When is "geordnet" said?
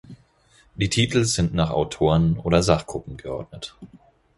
3.17-3.75